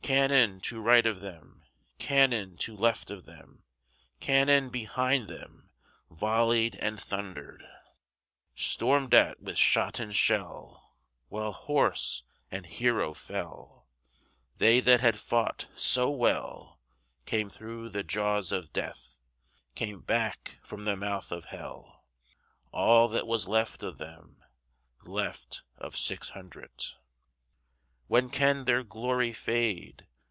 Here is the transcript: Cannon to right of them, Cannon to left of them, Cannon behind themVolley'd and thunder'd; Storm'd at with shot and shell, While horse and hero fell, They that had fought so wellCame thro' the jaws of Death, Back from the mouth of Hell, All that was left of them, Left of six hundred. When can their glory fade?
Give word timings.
Cannon 0.00 0.60
to 0.62 0.80
right 0.80 1.06
of 1.06 1.20
them, 1.20 1.64
Cannon 1.98 2.56
to 2.60 2.74
left 2.74 3.10
of 3.10 3.26
them, 3.26 3.66
Cannon 4.20 4.70
behind 4.70 5.28
themVolley'd 5.28 6.76
and 6.76 6.98
thunder'd; 6.98 7.62
Storm'd 8.54 9.12
at 9.12 9.38
with 9.42 9.58
shot 9.58 10.00
and 10.00 10.16
shell, 10.16 10.96
While 11.28 11.52
horse 11.52 12.22
and 12.50 12.64
hero 12.64 13.12
fell, 13.12 13.86
They 14.56 14.80
that 14.80 15.02
had 15.02 15.18
fought 15.18 15.66
so 15.76 16.10
wellCame 16.10 17.52
thro' 17.52 17.88
the 17.90 18.02
jaws 18.02 18.50
of 18.50 18.72
Death, 18.72 19.18
Back 20.06 20.58
from 20.62 20.86
the 20.86 20.96
mouth 20.96 21.30
of 21.30 21.46
Hell, 21.46 22.06
All 22.72 23.08
that 23.08 23.26
was 23.26 23.46
left 23.46 23.82
of 23.82 23.98
them, 23.98 24.42
Left 25.02 25.64
of 25.76 25.94
six 25.98 26.30
hundred. 26.30 26.70
When 28.10 28.30
can 28.30 28.64
their 28.64 28.84
glory 28.84 29.34
fade? 29.34 30.06